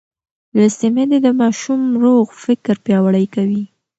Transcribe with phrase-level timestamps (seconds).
[0.57, 3.63] لوستې میندې د ماشوم روغ فکر پیاوړی کوي.